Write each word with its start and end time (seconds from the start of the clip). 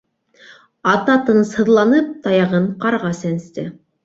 Ата, 0.93 1.17
тынысһыҙланып, 1.27 2.09
таяғын 2.25 2.67
ҡарға 2.87 3.15
сәнсте: 3.21 3.69